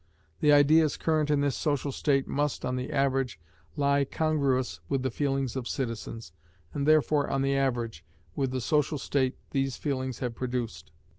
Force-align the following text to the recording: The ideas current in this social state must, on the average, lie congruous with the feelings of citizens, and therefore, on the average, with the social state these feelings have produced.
The 0.39 0.51
ideas 0.51 0.97
current 0.97 1.29
in 1.29 1.41
this 1.41 1.55
social 1.55 1.91
state 1.91 2.27
must, 2.27 2.65
on 2.65 2.75
the 2.75 2.91
average, 2.91 3.39
lie 3.75 4.03
congruous 4.03 4.79
with 4.89 5.03
the 5.03 5.11
feelings 5.11 5.55
of 5.55 5.67
citizens, 5.67 6.31
and 6.73 6.87
therefore, 6.87 7.29
on 7.29 7.43
the 7.43 7.55
average, 7.55 8.03
with 8.35 8.49
the 8.49 8.61
social 8.61 8.97
state 8.97 9.37
these 9.51 9.77
feelings 9.77 10.17
have 10.17 10.33
produced. 10.33 10.91